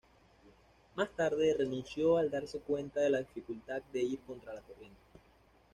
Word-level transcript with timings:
Más 0.95 1.15
tarde 1.15 1.53
renunció 1.59 2.17
al 2.17 2.31
darse 2.31 2.57
cuenta 2.59 3.01
de 3.01 3.11
la 3.11 3.19
dificultad 3.19 3.83
de 3.93 4.01
ir 4.01 4.19
contra 4.21 4.51
la 4.51 4.61
corriente. 4.61 4.97